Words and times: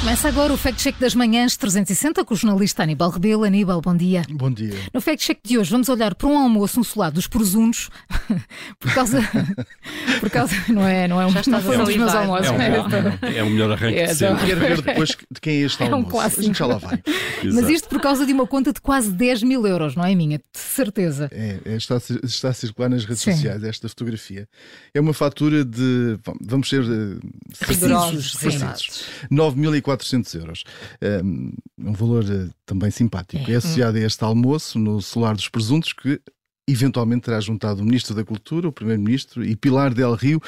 Começa 0.00 0.28
agora 0.28 0.50
o 0.50 0.56
Fact 0.56 0.82
Check 0.82 0.98
das 0.98 1.14
Manhãs 1.14 1.58
360 1.58 2.24
com 2.24 2.32
o 2.32 2.36
jornalista 2.36 2.82
Aníbal 2.82 3.10
Rebelo. 3.10 3.44
Aníbal, 3.44 3.82
bom 3.82 3.94
dia. 3.94 4.22
Bom 4.30 4.50
dia. 4.50 4.72
No 4.94 5.00
Fact 5.00 5.22
Check 5.26 5.40
de 5.44 5.58
hoje 5.58 5.70
vamos 5.70 5.90
olhar 5.90 6.14
para 6.14 6.26
um 6.26 6.38
almoço 6.38 6.80
insulado 6.80 7.16
dos 7.16 7.26
presuntos 7.26 7.90
por 8.80 8.94
causa. 8.94 9.20
por 10.18 10.30
causa. 10.30 10.56
Não 10.70 10.86
é, 10.86 11.06
não 11.06 11.20
é 11.20 11.26
um, 11.26 11.30
Já 11.30 11.42
não 11.48 11.60
foi 11.60 11.76
um 11.76 11.84
dos 11.84 11.96
meus 11.96 12.14
almoços. 12.14 12.46
É 12.46 12.50
um, 12.50 12.56
não 12.56 13.28
é? 13.28 13.38
é 13.38 13.42
o 13.42 13.50
melhor 13.50 13.72
arranque 13.72 13.98
É, 13.98 14.06
de 14.06 14.14
sempre. 14.14 14.46
Quero 14.46 14.60
ver 14.60 14.80
depois 14.80 15.10
de 15.10 15.40
quem 15.40 15.56
é 15.56 15.66
este 15.66 15.82
É 15.82 15.86
um 15.86 15.94
almoço. 15.96 16.10
clássico. 16.10 16.40
A 16.40 16.44
gente 16.44 16.58
já 16.58 16.66
lá 16.66 16.78
vai. 16.78 17.02
Mas 17.44 17.68
isto 17.68 17.88
por 17.88 18.00
causa 18.00 18.24
de 18.24 18.32
uma 18.32 18.46
conta 18.46 18.72
de 18.72 18.80
quase 18.80 19.10
10 19.12 19.42
mil 19.42 19.66
euros, 19.66 19.94
não 19.96 20.04
é 20.04 20.14
minha? 20.14 20.38
De 20.38 20.44
certeza. 20.58 21.28
É, 21.30 21.58
é, 21.62 21.76
está, 21.76 21.98
está 22.24 22.48
a 22.48 22.54
circular 22.54 22.88
nas 22.88 23.04
redes 23.04 23.20
Sim. 23.22 23.32
sociais 23.32 23.62
esta 23.64 23.86
fotografia. 23.86 24.48
É 24.94 25.00
uma 25.00 25.12
fatura 25.12 25.62
de. 25.62 26.18
vamos 26.40 26.70
ser 26.70 26.84
eh, 26.84 27.66
Rigorosos, 27.66 28.34
precisos, 28.34 29.04
sim. 29.92 29.96
precisos. 29.96 30.20
9.400 30.20 30.40
euros. 30.40 30.64
Um, 31.24 31.52
um 31.78 31.92
valor 31.92 32.24
eh, 32.24 32.48
também 32.66 32.90
simpático. 32.90 33.50
É, 33.50 33.54
associado 33.56 33.96
a 33.96 34.00
este 34.00 34.22
almoço 34.24 34.78
no 34.78 35.00
Solar 35.00 35.34
dos 35.34 35.48
Presuntos 35.48 35.92
que. 35.92 36.20
Eventualmente 36.68 37.22
terá 37.22 37.40
juntado 37.40 37.82
o 37.82 37.84
Ministro 37.84 38.14
da 38.14 38.24
Cultura, 38.24 38.68
o 38.68 38.72
Primeiro-Ministro 38.72 39.44
e 39.44 39.56
Pilar 39.56 39.92
Del 39.92 40.14
Rio 40.14 40.40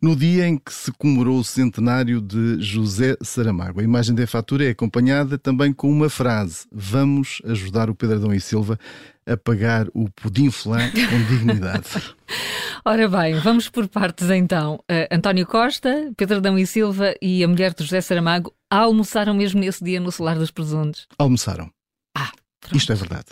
no 0.00 0.16
dia 0.16 0.48
em 0.48 0.56
que 0.56 0.72
se 0.72 0.90
comemorou 0.92 1.38
o 1.38 1.44
centenário 1.44 2.20
de 2.20 2.60
José 2.60 3.16
Saramago. 3.20 3.80
A 3.80 3.84
imagem 3.84 4.14
da 4.14 4.26
fatura 4.26 4.64
é 4.64 4.70
acompanhada 4.70 5.36
também 5.36 5.72
com 5.72 5.90
uma 5.90 6.08
frase: 6.08 6.66
Vamos 6.72 7.42
ajudar 7.44 7.90
o 7.90 7.94
Pedro 7.94 8.16
Adão 8.16 8.34
e 8.34 8.40
Silva 8.40 8.78
a 9.26 9.36
pagar 9.36 9.88
o 9.92 10.08
pudim 10.10 10.50
flan 10.50 10.90
com 10.90 11.34
dignidade. 11.34 12.14
Ora 12.84 13.08
bem, 13.08 13.34
vamos 13.40 13.68
por 13.68 13.88
partes 13.88 14.30
então. 14.30 14.76
Uh, 14.90 15.12
António 15.12 15.44
Costa, 15.44 16.12
Pedro 16.16 16.36
Adão 16.36 16.56
e 16.56 16.66
Silva 16.66 17.14
e 17.20 17.42
a 17.42 17.48
mulher 17.48 17.74
de 17.74 17.82
José 17.82 18.00
Saramago 18.00 18.54
almoçaram 18.70 19.34
mesmo 19.34 19.60
nesse 19.60 19.82
dia 19.82 19.98
no 19.98 20.12
Solar 20.12 20.38
dos 20.38 20.52
Presuntos. 20.52 21.08
Almoçaram. 21.18 21.75
Pronto. 22.66 22.76
Isto 22.76 22.92
é 22.92 22.96
verdade. 22.96 23.26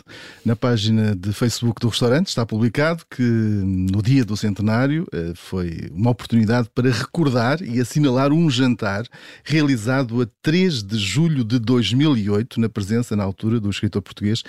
Na 0.45 0.55
página 0.55 1.15
de 1.15 1.33
Facebook 1.33 1.81
do 1.81 1.89
restaurante 1.89 2.29
está 2.29 2.47
publicado 2.47 3.05
que 3.11 3.23
no 3.23 4.01
dia 4.01 4.25
do 4.25 4.37
centenário 4.37 5.07
eh, 5.13 5.33
foi 5.35 5.89
uma 5.93 6.11
oportunidade 6.11 6.71
para 6.73 6.91
recordar 6.91 7.61
e 7.61 7.81
assinalar 7.81 8.33
um 8.33 8.49
jantar 8.49 9.05
realizado 9.43 10.23
a 10.23 10.27
3 10.41 10.83
de 10.85 10.99
julho 10.99 11.45
de 11.45 11.59
2008, 11.59 12.61
na 12.61 12.69
presença, 12.69 13.17
na 13.17 13.25
altura, 13.25 13.59
do 13.59 13.69
escritor 13.69 14.03
português 14.03 14.45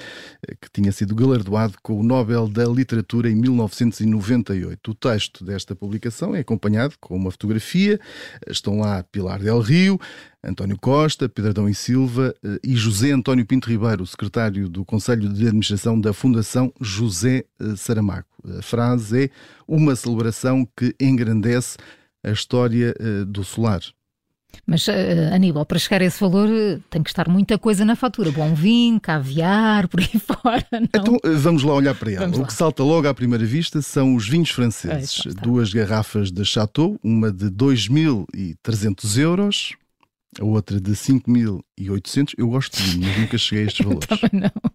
eh, 0.48 0.56
que 0.62 0.70
tinha 0.72 0.92
sido 0.92 1.16
galardoado 1.16 1.76
com 1.82 2.00
o 2.00 2.04
Nobel 2.04 2.48
da 2.48 2.66
Literatura 2.66 3.30
em 3.30 3.36
1998. 3.36 4.92
O 4.92 4.94
texto 4.94 5.44
desta 5.44 5.76
publicação 5.76 6.36
é 6.36 6.42
acompanhado 6.42 6.96
com 7.00 7.16
uma 7.16 7.32
fotografia. 7.32 8.00
Estão 8.48 8.80
lá 8.80 9.04
Pilar 9.04 9.40
Del 9.40 9.62
Rio, 9.62 10.00
António 10.46 10.78
Costa, 10.80 11.28
Pedro 11.30 11.52
Adão 11.52 11.70
e 11.70 11.76
Silva 11.76 12.34
eh, 12.44 12.60
e 12.64 12.76
José 12.76 13.12
António 13.12 13.46
Pinto 13.46 13.70
Ribeiro, 13.70 14.06
secretário 14.06 14.70
do 14.70 14.86
Conselho 14.86 15.28
de 15.30 15.44
Administração 15.48 16.00
da 16.00 16.14
Fundação 16.14 16.72
José 16.80 17.46
eh, 17.60 17.76
Saramago. 17.76 18.26
A 18.60 18.62
frase 18.62 19.26
é 19.26 19.30
uma 19.68 19.96
celebração 19.96 20.68
que 20.78 20.96
engrandece 21.00 21.78
a 22.24 22.32
história 22.32 22.94
eh, 23.00 23.26
do 23.26 23.44
solar. 23.44 23.82
Mas, 24.66 24.88
Aníbal, 25.34 25.66
para 25.66 25.78
chegar 25.78 26.02
a 26.02 26.06
esse 26.06 26.18
valor 26.18 26.48
tem 26.90 27.04
que 27.04 27.10
estar 27.10 27.28
muita 27.28 27.58
coisa 27.58 27.84
na 27.84 27.94
fatura. 27.94 28.32
Bom 28.32 28.56
vinho, 28.56 29.02
caviar, 29.02 29.86
por 29.90 30.00
aí 30.00 30.08
fora. 30.18 30.66
Não? 30.72 30.80
Então 30.96 31.18
vamos 31.42 31.62
lá 31.62 31.74
olhar 31.74 31.94
para 31.94 32.10
ela. 32.12 32.22
Vamos 32.22 32.38
O 32.38 32.42
lá. 32.42 32.48
que 32.48 32.54
salta 32.54 32.82
logo 32.82 33.06
à 33.06 33.14
primeira 33.14 33.44
vista 33.44 33.82
são 33.82 34.16
os 34.16 34.30
vinhos 34.30 34.52
franceses. 34.52 35.26
Está. 35.26 35.42
Duas 35.42 35.74
garrafas 35.74 36.32
de 36.32 36.46
Chateau, 36.46 36.98
uma 37.04 37.34
de 37.34 37.48
2.300 37.48 39.18
euros, 39.18 39.74
a 40.40 40.46
outra 40.46 40.80
de 40.80 40.92
5.800. 40.92 42.34
Eu 42.38 42.48
gosto 42.48 42.78
de 42.78 42.84
vinho, 42.84 43.08
mas 43.08 43.18
nunca 43.18 43.38
cheguei 43.38 43.66
a 43.66 43.68
estes 43.68 43.84
valores. 43.86 44.08
Também 44.08 44.42
não. 44.42 44.72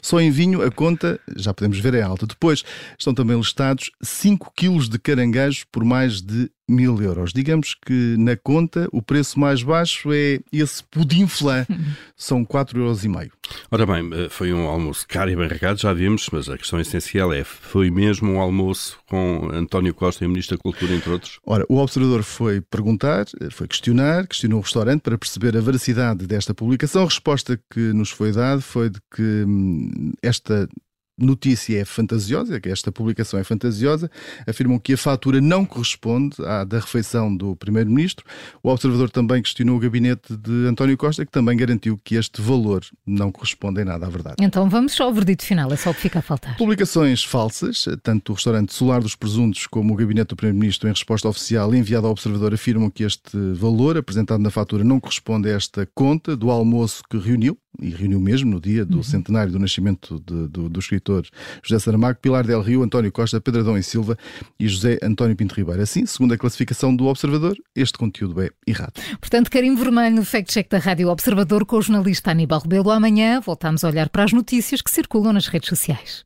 Só 0.00 0.20
em 0.20 0.30
vinho 0.30 0.62
a 0.62 0.70
conta, 0.70 1.20
já 1.36 1.52
podemos 1.52 1.78
ver, 1.78 1.94
é 1.94 2.02
alta. 2.02 2.26
Depois 2.26 2.64
estão 2.98 3.12
também 3.12 3.36
listados 3.36 3.90
5 4.02 4.52
quilos 4.56 4.88
de 4.88 4.98
caranguejo 4.98 5.66
por 5.72 5.84
mais 5.84 6.22
de 6.22 6.50
mil 6.68 7.00
euros. 7.02 7.32
Digamos 7.32 7.74
que 7.74 8.16
na 8.18 8.36
conta 8.36 8.88
o 8.92 9.00
preço 9.00 9.38
mais 9.38 9.62
baixo 9.62 10.12
é 10.12 10.40
esse 10.52 10.82
pudim 10.84 11.26
flan, 11.26 11.66
são 12.16 12.44
4,5 12.44 12.76
euros. 12.76 13.04
e 13.04 13.08
meio. 13.08 13.32
Ora 13.70 13.86
bem, 13.86 14.10
eh, 14.12 14.28
foi 14.28 14.52
um 14.52 14.66
almoço 14.66 15.06
caro 15.08 15.30
e 15.30 15.36
bem 15.36 15.48
regado, 15.48 15.80
já 15.80 15.92
vimos, 15.92 16.28
mas 16.32 16.48
a 16.48 16.58
questão 16.58 16.78
essencial 16.78 17.32
é: 17.32 17.44
foi 17.44 17.90
mesmo 17.90 18.32
um 18.32 18.40
almoço 18.40 18.98
com 19.06 19.48
António 19.52 19.94
Costa 19.94 20.24
e 20.24 20.26
o 20.26 20.30
Ministro 20.30 20.56
da 20.56 20.62
Cultura, 20.62 20.94
entre 20.94 21.10
outros? 21.10 21.38
Ora, 21.46 21.64
o 21.68 21.78
observador 21.78 22.22
foi 22.22 22.60
perguntar, 22.60 23.26
foi 23.50 23.66
questionar, 23.66 24.26
questionou 24.26 24.58
o 24.58 24.62
restaurante 24.62 25.00
para 25.00 25.16
perceber 25.16 25.56
a 25.56 25.60
veracidade 25.60 26.26
desta 26.26 26.52
publicação. 26.52 27.02
A 27.02 27.06
resposta 27.06 27.58
que 27.72 27.80
nos 27.92 28.10
foi 28.10 28.32
dada 28.32 28.60
foi 28.60 28.90
de 28.90 29.00
que 29.14 29.44
hum, 29.46 30.12
esta 30.22 30.68
notícia 31.18 31.80
é 31.80 31.84
fantasiosa, 31.84 32.60
que 32.60 32.68
esta 32.68 32.92
publicação 32.92 33.38
é 33.38 33.44
fantasiosa. 33.44 34.10
Afirmam 34.46 34.78
que 34.78 34.94
a 34.94 34.96
fatura 34.96 35.40
não 35.40 35.64
corresponde 35.64 36.36
à 36.44 36.64
da 36.64 36.78
refeição 36.78 37.34
do 37.34 37.56
Primeiro-Ministro. 37.56 38.24
O 38.62 38.70
observador 38.70 39.10
também 39.10 39.42
questionou 39.42 39.76
o 39.76 39.80
gabinete 39.80 40.36
de 40.36 40.66
António 40.66 40.96
Costa, 40.96 41.26
que 41.26 41.32
também 41.32 41.56
garantiu 41.56 41.98
que 42.02 42.14
este 42.14 42.40
valor 42.40 42.84
não 43.06 43.32
corresponde 43.32 43.80
em 43.80 43.84
nada 43.84 44.06
à 44.06 44.08
verdade. 44.08 44.36
Então 44.40 44.68
vamos 44.68 44.98
ao 45.00 45.12
verdito 45.12 45.44
final, 45.44 45.72
é 45.72 45.76
só 45.76 45.90
o 45.90 45.94
que 45.94 46.00
fica 46.00 46.20
a 46.20 46.22
faltar. 46.22 46.56
Publicações 46.56 47.24
falsas, 47.24 47.86
tanto 48.02 48.32
o 48.32 48.34
restaurante 48.34 48.72
Solar 48.72 49.00
dos 49.00 49.16
Presuntos 49.16 49.66
como 49.66 49.94
o 49.94 49.96
gabinete 49.96 50.28
do 50.28 50.36
Primeiro-Ministro, 50.36 50.88
em 50.88 50.92
resposta 50.92 51.28
oficial 51.28 51.74
enviada 51.74 52.06
ao 52.06 52.12
Observador, 52.12 52.54
afirmam 52.54 52.90
que 52.90 53.02
este 53.02 53.36
valor 53.54 53.96
apresentado 53.96 54.40
na 54.40 54.50
fatura 54.50 54.84
não 54.84 55.00
corresponde 55.00 55.48
a 55.48 55.52
esta 55.52 55.88
conta 55.94 56.36
do 56.36 56.50
almoço 56.50 57.02
que 57.08 57.18
reuniu, 57.18 57.58
e 57.80 57.90
reuniu 57.90 58.18
mesmo 58.20 58.50
no 58.50 58.60
dia 58.60 58.84
do 58.84 59.02
centenário 59.04 59.52
do 59.52 59.58
nascimento 59.58 60.22
de- 60.26 60.48
do, 60.48 60.68
do 60.68 60.80
escritor 60.80 61.26
José 61.62 61.78
Saramago, 61.78 62.18
Pilar 62.20 62.46
Del 62.46 62.60
Rio, 62.60 62.82
António 62.82 63.10
Costa, 63.12 63.40
Pedro 63.40 63.60
Adão 63.60 63.78
e 63.78 63.82
Silva 63.82 64.16
e 64.58 64.66
José 64.68 64.98
António 65.02 65.36
Pinto 65.36 65.54
Ribeiro. 65.54 65.82
Assim, 65.82 66.04
segundo 66.06 66.34
a 66.34 66.38
classificação 66.38 66.94
do 66.94 67.06
Observador, 67.06 67.56
este 67.74 67.96
conteúdo 67.98 68.40
é 68.42 68.50
errado. 68.66 68.94
Portanto, 69.20 69.50
carimbo 69.50 69.80
vermelho 69.80 70.16
no 70.16 70.24
Fact 70.24 70.52
Check 70.52 70.68
da 70.68 70.78
Rádio 70.78 71.08
Observador 71.08 71.64
com 71.64 71.76
o 71.76 71.82
jornalista 71.82 72.30
Aníbal 72.30 72.60
Rebelo. 72.60 72.90
Amanhã 72.90 73.40
voltamos 73.40 73.84
a 73.84 73.88
olhar 73.88 74.08
para 74.08 74.24
as 74.24 74.32
notícias 74.32 74.82
que 74.82 74.90
circulam 74.90 75.32
nas 75.32 75.46
redes 75.46 75.68
sociais. 75.68 76.24